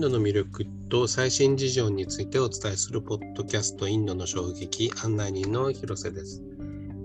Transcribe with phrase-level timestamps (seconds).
[0.00, 6.42] インドの魅力と最新事情についてお伝えするポッドキャストインドの衝撃案内人の広瀬です。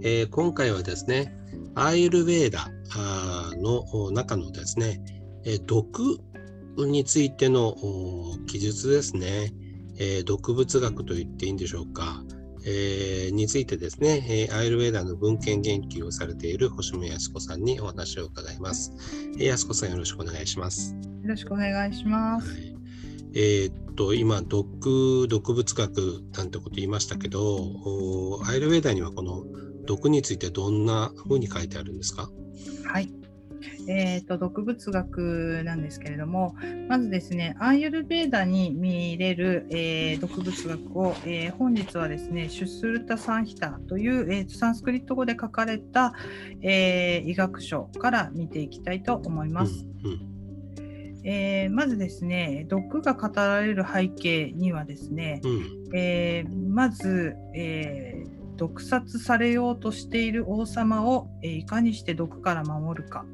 [0.02, 1.36] えー、今回はですね、
[1.76, 2.72] アーユルヴェーダ
[3.58, 5.04] の中のですね、
[5.44, 6.22] え毒
[6.78, 7.76] についての
[8.48, 9.54] 記述ですね、
[10.00, 12.24] えー、毒物学と言っていいんでしょうか、
[12.66, 18.94] えー、についてですね、えー、アイルウェーダの文献研究をされている星野康子さんにお話を伺います。
[19.38, 20.96] えー、康子さんよろしくお願いします。
[21.26, 22.48] よろしくお願いします。
[22.50, 22.75] はい、
[23.36, 29.44] えー、っと今毒毒物学なんてこと言いましたけど、アイルウェーダにはこの
[29.86, 32.30] 毒についてどんなふうに書いてあるんですか？
[32.86, 33.12] はい。
[33.88, 36.56] えーと、毒物学なんですけれども
[36.88, 46.14] まずですねアーユルベーダに見れる、えー、毒物学を、えー、本日はですねシュスルタ・サンヒタという、えー、サンスクリット語で書かれた、
[46.62, 49.86] え医学書から見ていきたいと思います。
[50.04, 50.35] うんうん
[51.28, 63.26] えー、まずですね毒が語られる背景にはですね、うん、えー、まず、えー、毒殺されようとしている王様を、えいかにして毒から守るか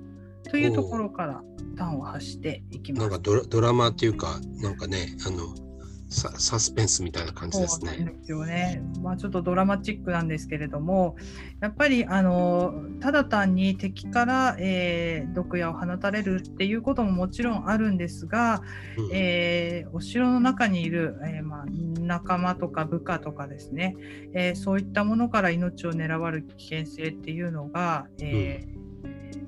[0.49, 1.41] というところから
[1.77, 3.09] 端を発していきます。
[3.09, 5.70] なんかドラマっていうかなんかねあの
[6.11, 8.13] ササスペンスみたいな感じですね。
[8.19, 8.83] ですよね。
[9.01, 11.15] まあちょっとドラマチックなんですけれども、
[11.61, 18.61] やっぱりあのただ単に敵から、えー、毒矢を放たれるっていうことももちろんあるんですが、
[18.97, 21.65] うん、えー、お城の中にいる、えー、まあ、
[22.01, 23.95] 仲間とか部下とかですね、
[24.33, 28.81] えそういったものから命を狙われる危険性っていうのが、えー、うん。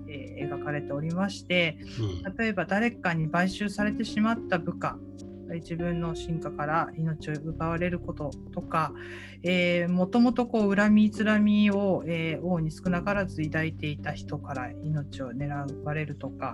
[0.08, 1.78] えー、描かれておりまして、
[2.38, 4.98] 例えば誰かに買収されてしまった部下
[5.60, 8.94] 自分の進化から命を奪われることとか、
[9.44, 16.54] えー、もともとこう恨みつらみを、えー、王に少なからず抱いていた人から命を狙われるとか、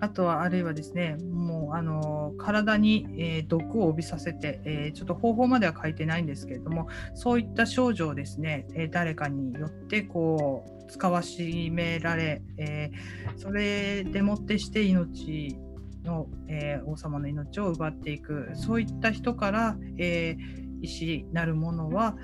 [0.00, 12.90] あとはあるいはですね、もうあの体に、えー、毒を帯びさせて、えー、ちょっと方法までは書いてないんですけれども、そういった症状をですね、えー、誰かによってこう使わしめられ、え
[13.36, 15.56] それでもってして命
[16.04, 20.36] の、え王様の命を奪っていく、そういった人から、え
[20.80, 22.16] 石なるものは、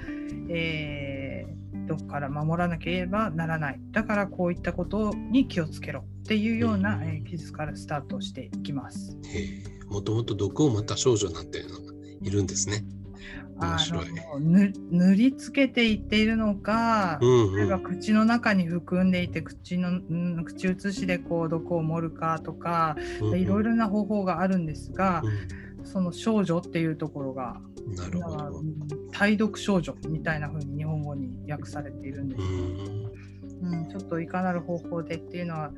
[0.49, 1.47] え
[1.87, 3.81] どこから守らなければならない。
[3.91, 6.05] だからこういったことに気をつけろ。
[6.21, 9.17] っていうような、えー、記述からスタートしていきます。
[9.89, 11.93] もともと毒をまた少女なんていうのが
[12.23, 12.85] いるんですね。
[13.61, 14.07] 面白い。
[14.91, 25.23] 塗りつけていっているのか、うんうん、口の中に含んでいて口の、うん、口移しでこう毒を盛るかとか、うんうん、いろいろな方法があるんですが、
[25.79, 27.61] うん、その少女っていうところが
[27.97, 28.63] なるほど。
[29.13, 32.43] 対毒少女みたいな風に日本語に訳されているんです。
[32.43, 33.11] うん。
[33.63, 35.71] うん、ちょっといかなる方法でっていうのは、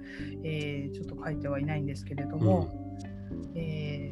[0.45, 2.71] えー、ちょっと書いてはいないんですけれども、
[3.31, 4.12] うん、え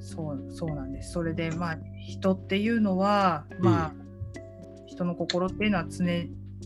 [0.00, 1.12] そうそうなんです。
[1.12, 3.94] それで、まあ、人っていうのは、まあ、
[4.86, 6.04] 人の心っていうのは常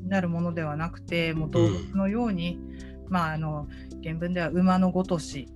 [0.09, 2.59] なるものではなくて、もう動物のように、
[3.09, 3.69] まあ、あの
[4.03, 5.49] 原文では馬のごとし、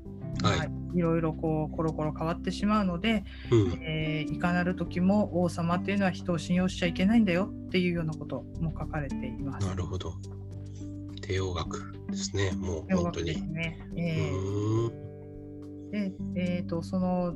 [0.43, 9.67] はい、いろいろこうコロコロ変わってしまうので、うん、えー、いかなる時も王様っていうのは人を信用しちゃいけないんだよっていうようなことも書かれています。
[9.67, 10.15] なるほど。
[11.23, 13.27] 帝王学ですね、もう本当に。
[13.27, 13.79] ですね。
[13.97, 14.91] えー、
[15.91, 17.35] で、えーと、その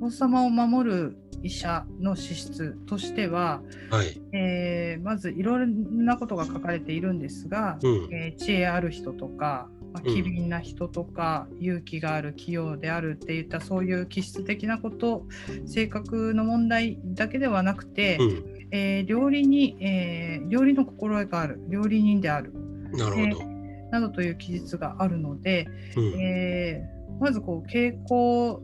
[0.00, 4.20] 王様を守る医者の資質としては、はい。
[4.32, 15.26] えー、まずいろんなことが書かれているんですが、うん、えー、知恵ある人とか、まあ、機敏な人とか、うん、勇気がある器用であるっていったそういう気質的なこと
[15.66, 22.52] 性格の問題だけではなくて、うん、えー、料理に、えー、料理の心得がある料理人である
[22.92, 28.62] なるほど、えー、などという記述があるので、うん、えー、まずこう傾向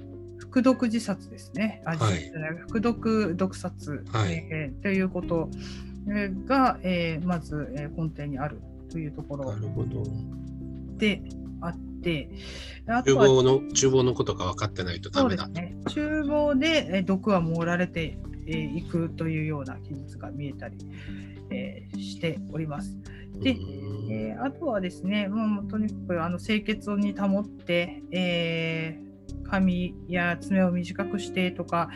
[0.50, 1.98] 服毒自殺ですね、はい、
[2.68, 5.48] 服毒毒殺、はい、えー、ということ
[6.46, 8.60] が、えー、まず、え根底にある
[8.90, 9.54] というところ
[10.96, 11.22] で
[11.60, 12.30] あって、
[12.86, 15.46] あとは厨房の厨房のことが分かってないとダメだ。
[15.48, 15.76] ね。
[15.88, 18.18] 厨房で、え毒は盛られて
[18.50, 20.76] えー、いくというような記述が見えたり、
[21.50, 22.96] えー、しております。
[23.40, 23.56] で、
[24.10, 29.09] えー、あとはですね、もうとにかくあの清潔に保って、えー、
[29.50, 31.90] 髪や爪を短くしてとか、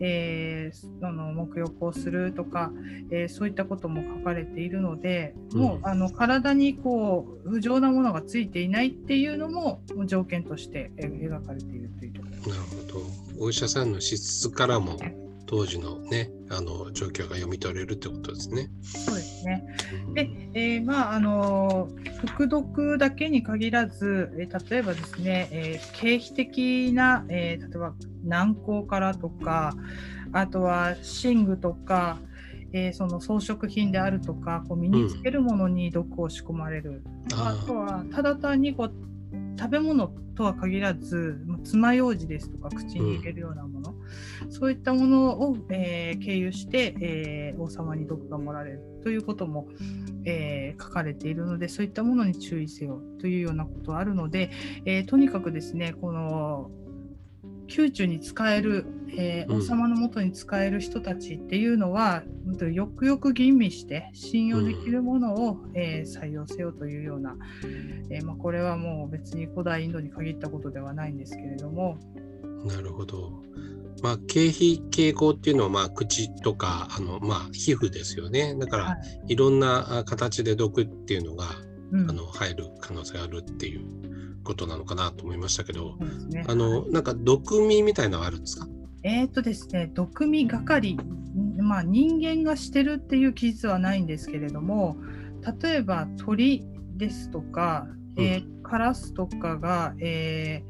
[0.00, 2.70] えー、あの沐浴をするとか、
[3.10, 13.44] えー、そういったことも書かれているので、もうあの体にこう不浄なものがついていないっていうのも条件として描かれているというところなるほど。
[13.44, 14.98] お医者さんの資質からも
[15.48, 18.70] 当時のねあの状況が読み取れるってことですね。
[18.82, 19.64] そうですね。
[20.14, 21.88] で、えー、まああの
[22.26, 29.74] 副読だけに限らず、えー、例えばですね、えー、経費的な、えー、例えば軟膏からとか
[30.32, 32.18] あとは寝具とか、
[32.74, 37.02] えー、その装飾品であるとかこう身につけるものに毒を仕込まれる、
[37.32, 38.92] うん、あとはただ単にこう
[39.58, 43.97] 食べ物とは限らず爪楊枝ですとか口に入れるようなもの、うん、
[44.50, 49.68] そういったものを、えー、経由して、えー、王様に毒が盛られるということも、
[50.24, 54.50] えー、書かれているのでそういったものに注意せよというようなことはあるので、
[54.84, 56.70] えとにかくですねこの
[57.68, 67.36] 宮中に使える、えー、王様のもとに使える人たちっていうのは、うん、よくよく吟味して信用できるものを、うん、えー、採用せよというような、
[68.10, 71.98] えー、まあ、これはもう別に古代インドに限ったことではないんですけれども。
[72.64, 73.42] なるほど。
[74.02, 78.54] まあ、経皮傾向っていうのは、まあ、口とかあの、まあ、皮膚ですよね。
[78.58, 78.96] だから、は
[79.28, 81.46] い、いろんな形で毒っていうのが、
[81.90, 85.96] うん、あの入る可能性があるっていうことなのかなと思いましたけど、
[86.30, 88.66] ね、あのなんか毒味みたいなのはあるんですか？
[89.02, 90.96] えっ、とですね、毒味係、
[91.58, 94.96] まあ、人間がしてるっていう記述はないんですけれども、
[95.62, 96.64] 例えば鳥
[96.96, 97.86] ですとか、
[98.16, 100.64] えー、カラスとかが、え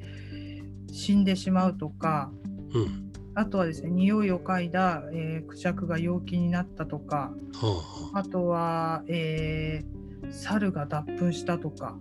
[0.87, 2.31] ー、死んでしまうとか、
[2.75, 3.08] うん、
[3.38, 8.23] あとはですね、匂いを嗅いだ、えー、クジャクが陽気になったとか、はあ、あ。
[8.25, 11.96] とは、えー、猿が脱糞したとか、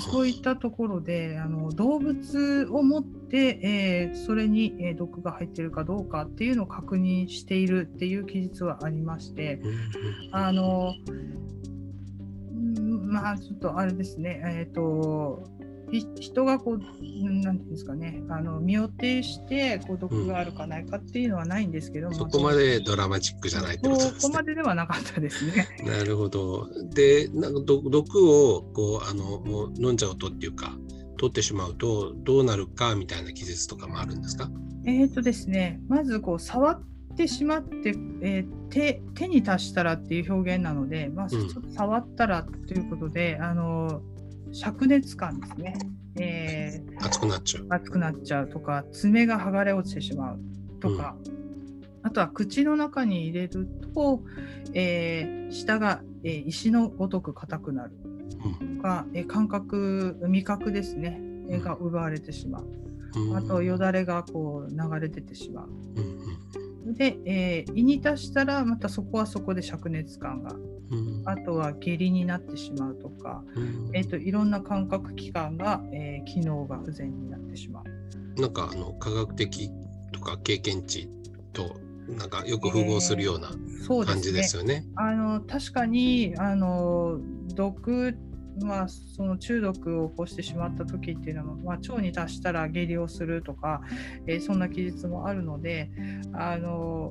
[0.00, 9.62] そういったところであの動物を持って、えー、それに、えー、毒が入っているかどうかっていうのを確認しているっていう記述はありまして、
[10.30, 10.92] あの
[13.02, 15.42] まあちょっとあれですね、えっ、ー、と
[15.92, 24.20] 人がこう、なんていうんですかね、あの身を挺してこう毒があるかないかっていうのはないんですけども、うん、そこまでドラマチックじゃないってことですね。
[24.20, 25.68] そこまでではなかったですね。
[25.84, 26.68] なるほど。
[26.94, 30.72] で、なんか毒をこうあのもう飲んじゃうとっていうか、
[31.18, 34.50] 取ってしまうとどうなるかみたいな記述とかもあるんですか？
[34.86, 36.82] えっ、ー、とですね、まずこう触っ
[37.16, 41.28] てしまって、えー、手手に達したらっていう表現なので、まあ、
[41.76, 44.02] 触ったらということで、うん、あの
[44.52, 45.74] 灼熱感ですね。
[46.16, 47.66] えー、熱くなっちゃう。
[47.70, 50.40] 熱くなっちゃうとか、爪が剥がれ落ちてしまう
[50.80, 51.32] とか、うん、
[52.02, 54.22] あとは口の中に入れると、
[54.74, 57.92] えー、舌が、えー、石のごとく硬くなる
[58.76, 62.66] とか、うん、えー、感覚、味覚ですね、えが奪われてしまう。
[63.14, 65.68] うん、あと、よだれがこう流れ出てしまう。
[66.94, 70.56] で、えー、胃に達したらまたそこはそこで灼熱感が
[71.24, 73.42] あとは下痢になってしまうとか、
[73.92, 78.40] えーと、いろんな感覚器官が、えー、機能が不全になってしまう。
[78.40, 79.70] なんかあの科学的
[80.12, 81.08] とか経験値
[81.52, 81.76] と
[82.08, 83.50] なんかよく符合するような
[84.06, 84.74] 感じですよね。
[84.74, 87.20] えー、ねあの確かにあの
[87.54, 88.16] 毒
[88.60, 93.80] まあ、その中毒を起こしてしまった時っていうのは、まあ、腸に達したら下痢をするとか、
[94.26, 95.90] えー、そんな記述もあるので
[96.34, 97.10] あの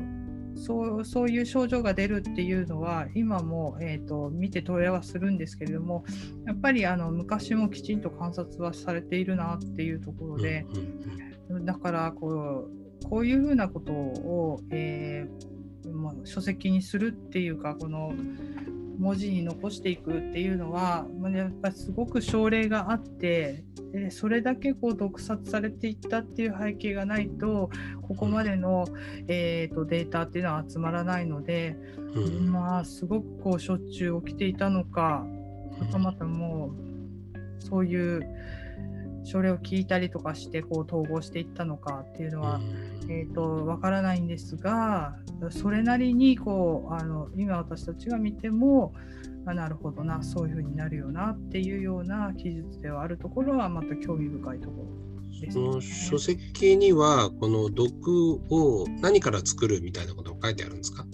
[0.56, 6.04] そうそういう症状が出るっていうのは今も、えーと、見て問い合わせするんですけれども
[6.46, 10.66] やっぱりあの昔もきちんと観察はされているなっていうところで
[11.66, 12.68] だからこ
[13.02, 18.14] うこういうふうなことを、えーまあ、書籍にするっていうかこの
[19.02, 27.72] 文字に残していくっていうのは、まあ、やっぱすごく症例があってでそれだけこう毒殺されていったっていう背景がないと
[28.04, 28.86] ここまでの、
[29.28, 31.76] えーと、データっていうのは集まらないので、
[32.14, 35.26] うん、まあすごくこうしょっちゅう起きていたのか
[35.80, 36.92] またまたもう
[37.60, 38.22] そういう
[39.24, 42.60] 症例を聞いたりとかしてこう統合していったのかっていうのは、
[43.10, 45.16] えーと、わからないんですが
[45.50, 48.94] それなりにこうあの今私たちが見ても
[49.46, 55.12] あなるほどなそういうふうになるよなっていうような記述ではあるところはまた興味深いところ
[55.52, 61.06] その書籍にはこの毒を何から作るみたいなことが書いてあるんですか？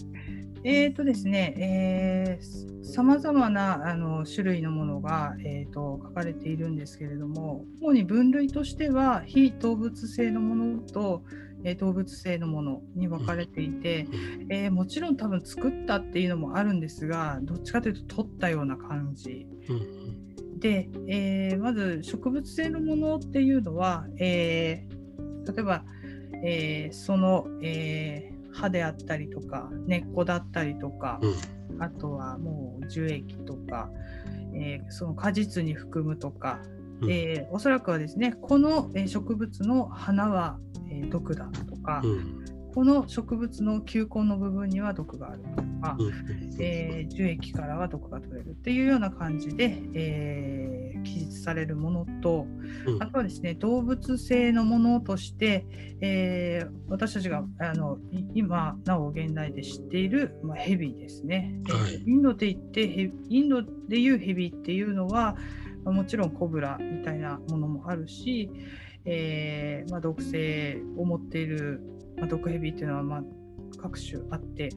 [0.70, 2.38] えーとですね、
[2.82, 11.22] さまざまなあの種類のものが、えーと、書かれているんですけれども、主に分類としては、非動物性のものと、
[11.64, 14.06] え、動物性のものに分かれていて、
[14.50, 19.46] えー、もちろん多分作ったっていうのもあるんですがどっちかというと取ったような感じ。
[20.58, 25.84] で、えー、まず植物性のものっていうのは、えー、例えば、
[26.44, 33.90] え、その、えー、葉であったりとか根っこだったりとか、うん、あとはもう樹液とか、
[34.54, 36.60] えー、その果実に含むとか、
[37.00, 40.58] うん、えー、おそらくはですねこの植物の花は
[40.90, 42.44] えー、毒だとか、うん、
[42.74, 45.42] この植物の球根の部分には毒がある。
[45.56, 45.96] とか、
[46.60, 52.46] えー樹液からは毒が取れるっていうような感じで、えー記述されるものと
[52.86, 53.02] うん。
[53.02, 55.66] あとはですね動物性のものとして、
[56.00, 62.02] えー私たちがあのい今なお現代で知っている、まあ、ヘビですね、えーはい。
[62.06, 65.36] インドで言ってヘインドでいうヘビっていうのはまあ
[65.84, 68.50] もちろんコブラみたいなものもあるし、
[69.04, 71.80] えーまあ、毒性を持っている、
[72.16, 73.22] まあ、毒ヘビっていうのは、まあ、
[73.80, 74.70] 各種あって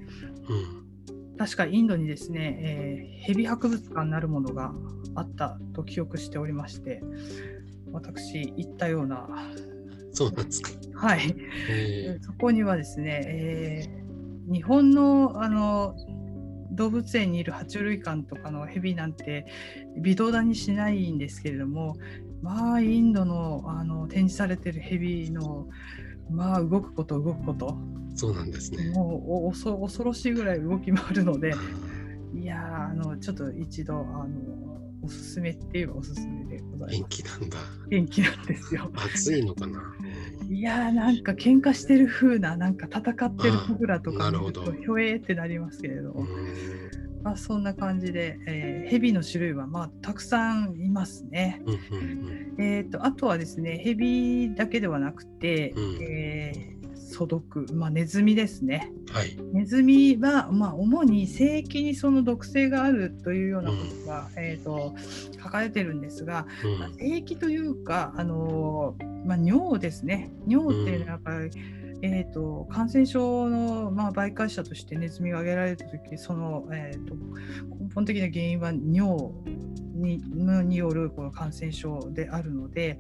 [0.48, 1.38] うん。
[1.38, 4.74] 確かインドにですね、えーヘビ博物館なるものが
[5.16, 7.04] あったと記憶しておりまして
[7.92, 9.28] 私行ったような
[10.12, 10.72] そうなんですか。
[10.96, 11.36] はい。
[11.70, 14.02] えそこにはですね、えー
[14.52, 15.96] 日本のあの
[16.72, 19.46] 動物園にいる爬虫類館とかのヘビなんて
[19.98, 21.98] 微動だにしないんですけれども
[22.42, 25.68] まあインドのあの展示されてるヘビの
[26.30, 28.90] まあ動くこと動くことーそうなんですね。
[28.90, 31.54] もうお恐恐ろしいぐらい動き回るので
[32.34, 34.71] いやーあのちょっと一度あの
[35.04, 37.24] おすすめって言えばおすすめでござい元ます。
[37.24, 37.58] 気なんだ。
[37.90, 38.92] 元気なんですよ。
[38.94, 39.80] 暑いのかな。
[39.80, 46.28] うんいやーなんか喧嘩してる風ななんか戦ってるコブラとか見るとひょえーってなりますけれど、うん。
[47.24, 51.62] まあ、そんな感じで、えーヘビの種類はまあたくさんいますね。
[52.60, 55.98] えー、とあとはですねヘビだけではなくて、うん。
[56.02, 56.81] えー
[57.12, 58.92] 素毒、まあ、ネズミですね。
[59.08, 59.38] うんはい。
[59.54, 64.96] ネズミは、まあ、主に性域にその毒性があるというようなことが、えー、と
[65.44, 66.46] 書かれてるんですが、
[66.80, 71.52] まあうん性域というか、あのーまあ、尿ですね尿っていうのはやっぱり、
[72.04, 79.32] えー、と感染症の、まあ、媒介者としてネズミが挙げられた時その、えー、と根本的な原因は尿
[79.94, 80.18] に
[80.68, 82.98] によるこの感染症であるので、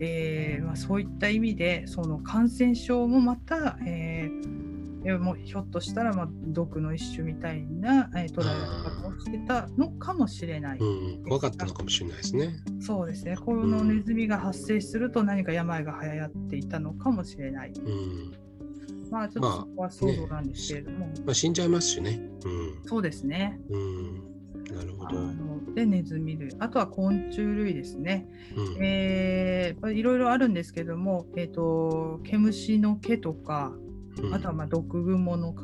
[0.00, 4.79] えーまあ、そういった意味でその感染症もまた、えー
[5.18, 10.78] もうひょっとしたら、まあ、毒の一種みたいな、えー捉えられ方をしてたのかもしれない。
[10.78, 12.56] うん、怖かったのかもしれないですね。
[12.80, 13.36] そうですね。
[13.36, 17.72] このネズミが発生すると何か病が流行っていたのかもしれない。
[17.72, 19.10] うん。
[19.10, 21.06] まあちょっとそこは想像なんですけれども。
[21.24, 22.20] まあ、死んじゃいますしね。
[22.86, 23.58] そうですね。
[23.70, 23.80] うん。
[23.80, 24.64] うん。
[24.74, 25.20] なるほあど。
[25.20, 26.54] ので、ネズミ類。
[26.58, 28.28] あとは昆虫類ですね。
[28.54, 28.84] うん。
[28.84, 33.89] えー、いろいろあるんですけども、えっ、と、毛虫の毛とか、うん
[34.32, 35.54] あとはまあ毒蜘蛛の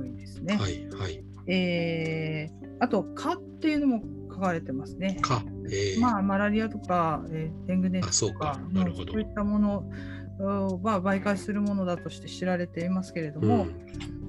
[0.00, 0.56] 類ですね。
[0.56, 1.24] はい、はい。
[1.46, 5.18] えー、あと、蚊っていうのも書かれてますね。
[5.20, 5.42] か。
[5.66, 9.84] えーまあ、マラリアとか、えーデング熱あそうかとか、なるほどそういったもの
[10.38, 13.66] うんは媒介するものだとして知られていますけれども、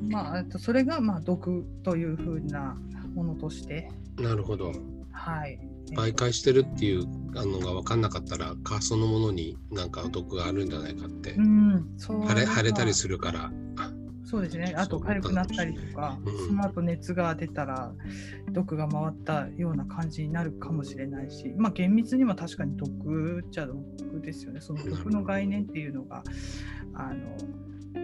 [0.10, 2.78] まあ、えっとそれがまあ毒というふうな
[3.16, 4.72] ものとして、うん、なるほど。
[5.12, 5.60] はい。
[5.92, 11.34] 媒介してるっていうのが分かんなかったら、蚊そのものになんか毒があるんじゃないかって。
[11.34, 12.94] うん、そう腫れ腫れたりる。
[12.94, 13.52] するから。
[13.78, 13.92] あ
[14.24, 14.74] そうですね。
[14.76, 17.94] あと痒くなったりとか、うんその後熱が出たら
[18.52, 24.62] 毒が回ったような感じになるかもしれないし、まあ厳密には確かに毒っちゃ毒ですよね。
[24.62, 26.24] その毒の概念っていうのが、
[26.96, 27.38] あの、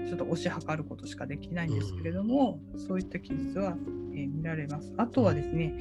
[0.05, 3.75] ちょっと推し量ることしかできないんですけれども、そういった記述は、
[4.13, 4.93] えー見られます。
[4.97, 5.73] あとはですね、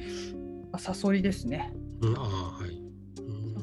[0.71, 1.73] まあサソリですね。
[2.01, 2.69] うん、ああ、はい。
[2.69, 2.89] うん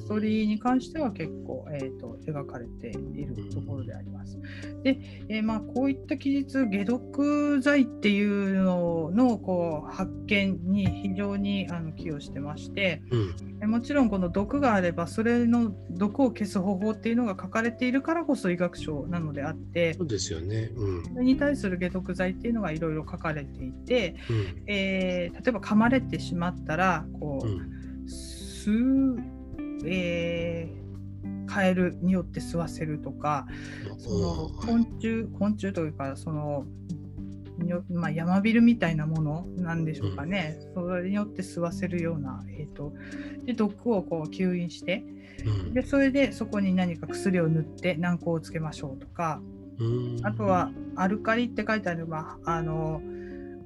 [0.07, 4.39] サソリに関しては結構、えー、と描かれているところであります。
[4.85, 13.35] で、えーまあ、こういった記述、解毒剤っていうののこう発見に非常にあの寄与してまして、うん。
[13.61, 20.71] えーもちろんこの毒があれば、それの毒を消す方法っていうのが書かれているからこそ医学書なのであってそ、うですよね。
[20.77, 21.05] うん。
[21.05, 24.63] それに対する解毒剤っていうのがいろいろ書かれていて、うん。
[24.67, 27.76] えー例えば噛まれてしまったら、こう、うん。
[28.67, 29.23] 吸う、
[29.87, 30.87] えー
[31.47, 33.47] カエルによって吸わせるとか
[33.99, 36.67] その昆虫昆虫というかその、
[37.89, 42.93] まあ、ヤマビルみたいなものなんでしょうかね、それによって吸わせるような、えー、と
[43.45, 45.05] で毒をこう吸引して
[45.47, 45.75] うん。
[45.75, 49.41] でそれでそこに何か薬を塗って軟膏をつけましょうとか
[49.79, 50.21] うん。
[50.25, 53.01] あとはアルカリって書いてあればあの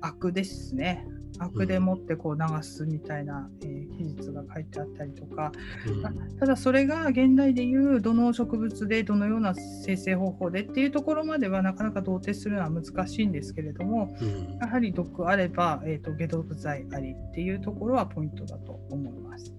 [0.00, 1.07] アクですね
[1.38, 5.52] アクでもってこう流すみたいな、えー記述が書いてあったりとか、
[5.87, 19.52] うんただそれが現代でいうどの植物でどのような生成方法でっていうところまではなかなか同定するのは難しいんですけれどもうんやはり毒あれば、えー、と解毒剤ありっていうところはポイントだと思います。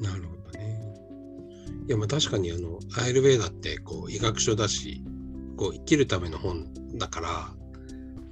[0.00, 0.82] なるほどね。
[1.86, 5.04] いやまあ確かにあのアイルベーダってこう医学書だし
[5.56, 6.66] こう生きるための本
[6.96, 7.54] だから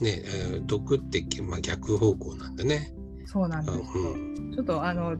[0.00, 2.92] ね、えー毒って、まあ、逆方向なんでね。
[3.26, 3.99] そうなんうです。
[3.99, 4.52] よん。
[4.54, 5.16] ちょっとあの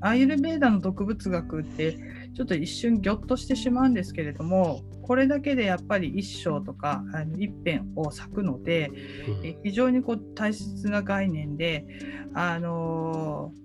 [0.00, 1.98] アーユルベーダの毒物学って
[2.34, 8.90] ちょっと一瞬ぎょっとしてしまうんですけれどもこれだけでやっぱり一章とかあの一辺を咲くので、
[9.28, 9.46] うん。
[9.46, 11.86] え非常にこう大切な概念で、
[12.34, 13.64] あのー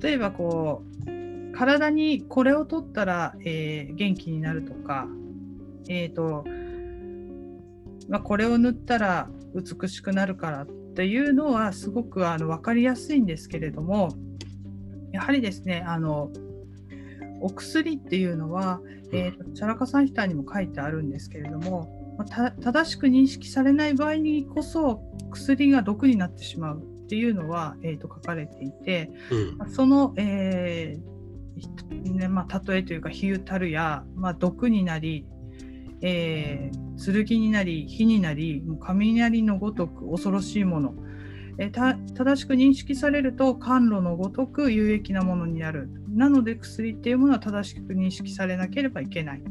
[0.00, 5.06] 例えばこう体にこれを取ったら、えー元気になるとか、
[5.90, 6.44] えーと
[8.08, 14.10] まあ、これを塗ったら美しくなるからっていうのはすごくあの分かりやすいんですけれども
[15.12, 16.30] やはりですねあの
[17.40, 18.80] お薬っていうのは、
[19.12, 29.58] えーとチャラカサンヒターにも書いてあるんですけれども、まあた正しく認識されない場合にこそ薬が毒になってしまうっていうのは、えー、と書かれていてうん。
[29.58, 31.14] まあその、えー
[31.56, 31.68] ひ
[32.10, 35.26] ねまあ、例えというか比喩たるや、まあ、毒になり、
[36.04, 36.84] えー
[37.24, 40.94] 剣になり火になりもう雷のごとく恐ろしいもの、
[41.58, 45.88] えーた正しく認識されると甘露のごとく有益なものになる。
[46.14, 49.42] なので薬っていうものは正しく認識されなければいけない。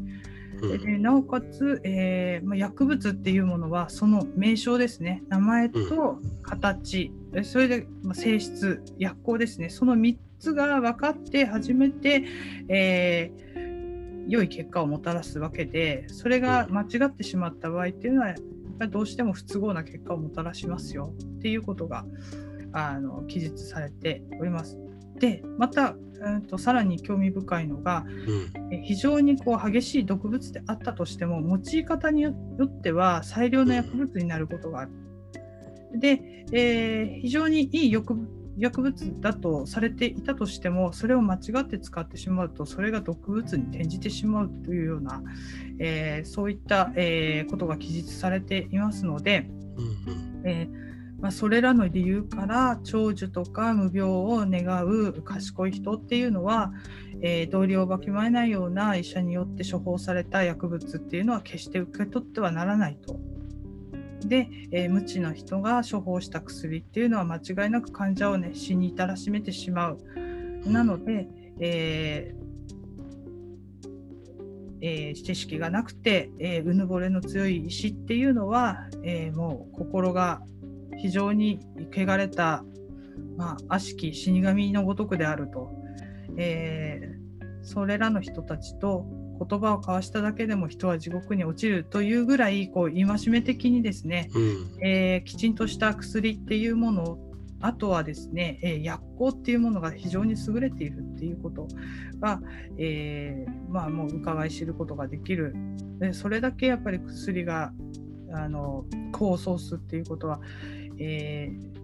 [0.62, 0.78] うん。
[0.78, 5.22] でなおかつ、えーまあ、薬物っていうものはその名称ですね。
[5.28, 9.68] 名前と形、えそれで、まあ、性質薬効ですね。
[9.68, 12.24] その3つが分かって初めて、
[12.68, 13.63] えー
[14.28, 18.36] 良い結果をもたらすわけでそれが間違ってしまった場合っていうのはやっ
[18.78, 22.04] ぱりどうしても不都合な結果をもたらしますよっていうことが
[22.72, 24.78] あの記述されております。
[25.18, 34.90] でまた、うん、とさらに興味深いのが、うんえ非常にこう激しい毒物であったとしても用い方によっては最良の薬物になることがある。
[35.96, 37.92] で、えー非常にいい
[38.58, 45.22] 薬薬物だとされていたとしてもそれを間違って使ってしまうとそれが毒物に転じてしまうというような、
[45.78, 49.46] えーそういった、えーことが記述されていますので、
[49.76, 50.84] うんえー
[51.20, 56.72] まあ、それらの理由から長寿とか無病を願う賢い人っていうのは、
[57.22, 63.33] えー道理をわきまえないような医者によって処方された薬物っていうのは決して受け取ってはならないと。
[64.28, 69.98] で、えー無知の人が処方した薬っていうのは間違いなく患者を、ね、死に至らしめてしまう。
[70.66, 71.28] なので、
[71.60, 72.44] えー
[74.80, 80.42] えー知識がなくて、えーうぬぼれの強い医師っていうのは、えーもう心が
[80.98, 81.60] 非常に
[81.92, 82.64] 汚れた、
[83.36, 85.70] まあ、悪しき死神のごとくであると、
[86.36, 87.24] えー
[87.64, 89.06] それらの人たちと
[89.38, 94.86] 言葉を交わしただけでも人は地獄に落ちるというぐらいこう戒め的にですね、うん。
[94.86, 97.18] えーきちんとした薬っていうもの
[97.60, 101.66] あとはですね、えー薬効っていうものが非常に優れているっていうこと
[102.20, 102.40] が、
[102.78, 105.54] えーまあ、もう伺い知ることができる。
[105.98, 107.72] でそれだけやっぱり薬が
[108.32, 110.40] あの功を奏すっていうことは、
[110.98, 111.74] えー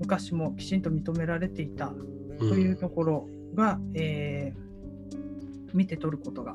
[0.00, 1.92] 昔もきちんと認められていたう
[2.34, 4.64] んというところが、えー
[5.74, 6.54] 見て取ることが、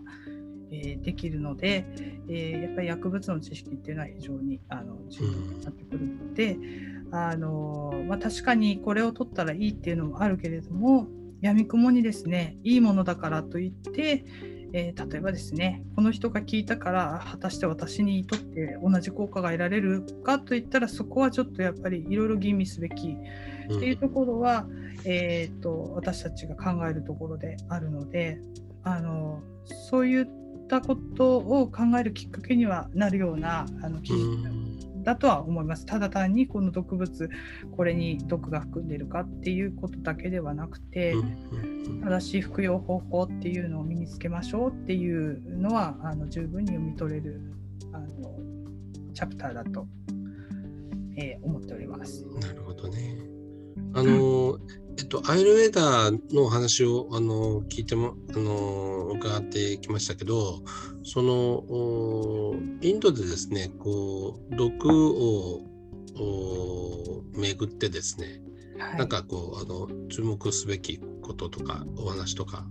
[0.72, 1.86] えーできるので、
[2.28, 6.58] えーやっぱり薬物の知識っていうのは非常にあの重要になってくるので、
[7.12, 11.08] あのまあ、確かにこれを取ったらいいっていうのもあるけれども
[11.42, 14.26] 闇雲にですねいいものだからといって、
[14.74, 23.18] えー例えばですねこの人が聞いたから果たして私にとって同じ効果が得られるかといったらそこはちょっとやっぱりいろいろ吟味すべき
[23.66, 24.68] っていうところは、
[25.06, 28.40] えー、と私たちが考えるところであるので
[28.84, 29.42] あの
[29.90, 30.28] そういっ
[30.70, 35.86] たことを考えるきっかけにはなるようなあの記う事んだとは思います。
[35.86, 37.30] ただ単にこの毒物
[37.76, 47.42] これに毒が含んでいるかっていうことだけではなくて、うん正しい服用方法っていうのを身につけましょうっていうのはあの十分に読み取れる
[47.92, 48.08] あの
[49.14, 49.88] チャプターだと、
[51.18, 52.26] えー思っております。
[52.40, 53.18] なるほどね。
[53.94, 60.62] あの、えっと、アイルウェーダーのお話をあの聞いてもあの伺ってきましたけど、
[61.04, 65.64] そのおインドでですね、こう毒を
[66.16, 68.42] お巡ってですね、
[68.78, 72.66] はい、なんかこうあの注目すべきこととかお話とか、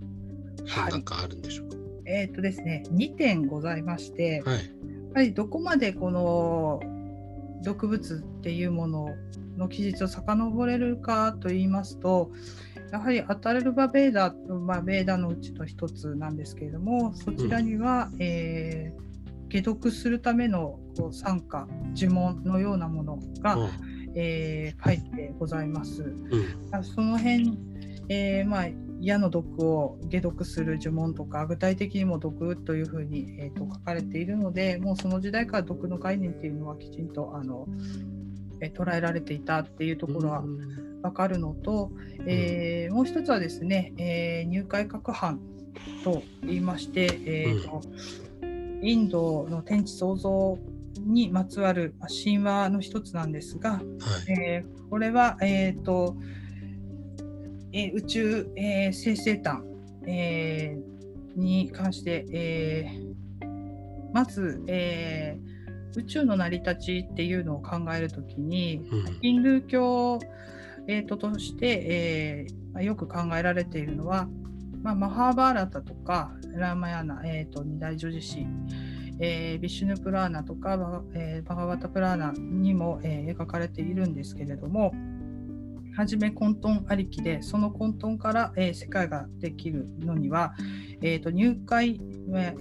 [0.67, 1.77] はいなんかあるんでしょうか？
[2.05, 4.55] えっ、とですね2点ございまして、はい。
[4.55, 6.79] やっぱりどこまでこの
[7.63, 9.09] 毒物っていうもの
[9.59, 12.31] の記述を遡れるかと言いますと
[12.91, 19.09] やはりアタルルバ・ベーダ、まあ、ベーダのうちの一つなんですけれどもそちらには、えー
[19.51, 23.69] 解毒するためのこう酸化呪文のようなものが、うん。
[24.15, 26.03] えー書いてございます。
[26.03, 26.15] うん。
[26.71, 27.57] あその辺、
[28.09, 28.67] えーまあ、
[29.01, 37.67] 矢の毒を解毒する呪文とか具体的にも毒というふうに、えー、と書かれているのでもうその時代から毒の概念っていうのはきちんとあの、
[38.61, 41.91] えー捉えられていたっていうところは分かるのと、
[42.25, 45.39] えーもう一つはですね、えー入会各藩
[46.03, 47.81] と言いまして、えーと
[48.81, 50.57] インドの天地創造
[50.99, 53.81] にまつわるまあ神話の一つなんですが、はい。
[54.31, 56.15] えーこれは、えーと
[57.71, 59.61] えー宇宙、えー生成誕、
[60.07, 65.48] えーに関して、えーまず、えー
[65.95, 69.19] 宇宙の成り立ちっていうのを考えるときにうん。
[69.21, 70.19] ヒンドゥー教、
[70.87, 74.27] えーととして、えーまあよく考えられているのは、
[74.83, 78.45] まあ、マハーバーラタとかラーマヤナ、えー、と二大女子詩、
[79.19, 84.93] えービシュヌプラーナとかバ,、えーバガバタプラーナにも、えー描かれているんですけれども
[85.99, 90.55] はじめ混沌ありきでその混沌から、えー世界ができるのには、
[91.01, 91.99] えー、と入会、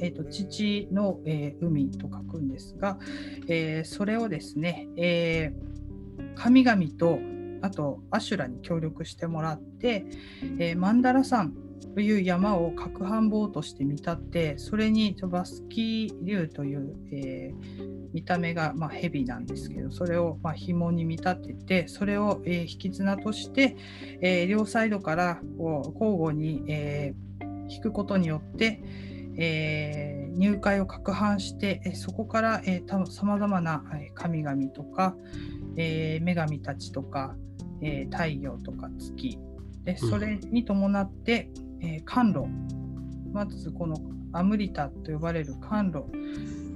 [0.00, 2.98] えー、と父の、えー海と書くんですが、
[3.46, 7.20] えーそれをですね、えー神々と
[7.62, 10.04] あとアシュラに協力してもらって、
[10.58, 11.54] えーマンダラ山
[11.98, 23.76] という山を核反棒として見立ってそれにバスキー竜という、えー見た目が、まあ、蛇なんですけどそれを、まあ、紐に見立ててそれを、えー引き綱として、
[24.22, 28.80] えー両サイドからこう交互に、えー引くことによって、
[29.36, 32.62] えー入海を攪拌して、えーそこから
[33.10, 35.16] さまざまなえー神々とか、
[35.76, 37.34] えー女神たちとか、
[37.82, 39.36] えー太陽とか月。
[39.82, 40.10] でうん。
[40.10, 41.50] それに伴って、
[41.80, 42.46] えー甘露。
[43.32, 43.96] まずこの
[44.32, 46.04] アムリタと呼ばれる甘露、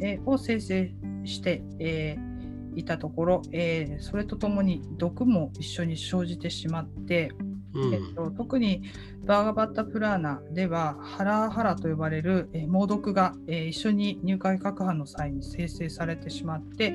[0.00, 0.92] えーを生成
[1.24, 2.32] して、えー
[2.74, 7.30] いたところ、えーそれとともに毒も一緒に生じてしまって、
[7.74, 7.94] うん。
[7.94, 8.82] えっと、特に
[9.24, 16.94] バーガバッタプラーナではハラハラと呼ばれる、えー猛毒が、えー一緒に入海攪拌の際に生成されてしまって、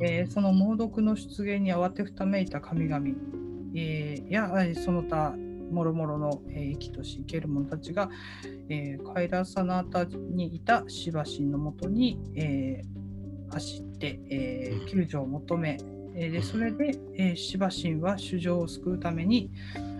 [0.00, 3.06] えーその猛毒の出現に慌てふためいた神々、
[3.76, 5.34] えーやえーその他
[5.72, 8.10] もろもろの、えー生きとし生ける者たちが、
[8.68, 15.78] えーカイラサナータにいたシバ神のもとに、えー走って、えーうん救助を求め、
[16.14, 19.50] えーでそれで、えーシバ神は主情を救うために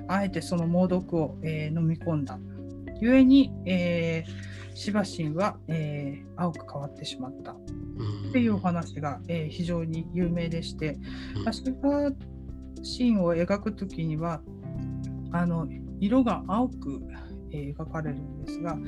[0.08, 2.38] あえてその猛毒を、えー飲み込んだ。
[3.00, 7.52] 故に、えーシバ神は、えー青く変わってしまった。
[7.52, 7.56] っ
[8.32, 10.98] ていうお話が、えー非常に有名でして、
[11.36, 12.12] うんまあシバ
[12.82, 14.40] シーンを描くときには
[15.32, 15.68] あの
[16.00, 17.02] 色が青く、
[17.50, 18.78] え描かれるんですが、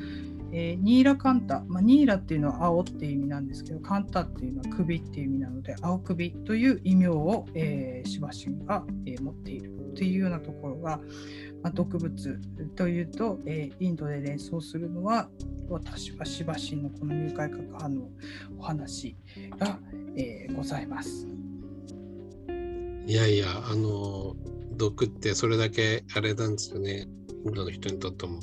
[0.52, 10.98] えーニーラカンタ、まあ、ニーラっていうのは青っていう意味なんですけどカンタっていうのは首っていう意味なので青首という異名を、えー、シバシンが、えー持っているというようなところが、
[11.62, 12.40] まあ、毒物
[12.76, 15.28] というと、えーインドで連想するのは
[15.68, 18.09] 私はシバシンのこの入会核反の
[18.59, 19.16] お話
[19.59, 19.78] が、
[20.16, 21.26] えーございます。
[23.07, 24.35] いやいや、あの、
[24.76, 27.06] 毒ってそれだけあれなんですよね。
[27.46, 28.40] インドの人にとっても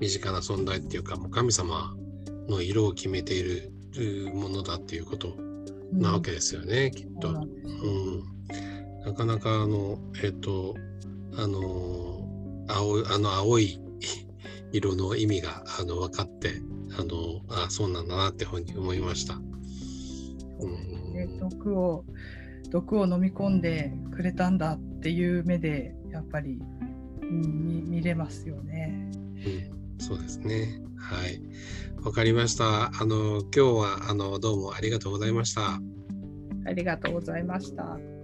[0.00, 1.94] 身近な存在っていうか、もう神様
[2.48, 3.72] の色を決めている
[4.34, 5.36] ものだっていうこと
[5.92, 7.28] なわけですよね、きっと。
[7.28, 10.74] そうなんですようん、なかなかあの、えっ、と、
[11.36, 12.28] あの、
[12.68, 13.80] 青い、あの青い
[14.72, 16.60] 色の意味があの分かって、
[16.98, 19.40] あの、あそうなんだなってふうに思いました。
[20.60, 22.04] うんで毒を
[22.70, 26.60] 毒を飲み込んでくれたんだっていう目でやっぱり
[27.30, 29.10] 見れますよね。
[29.94, 30.80] うん、そうですね。
[30.96, 31.40] はい。
[32.04, 32.86] わかりました。
[32.86, 35.80] あの、今日は、あの、どうもありがとうございました。
[36.66, 38.15] ありがとうございました。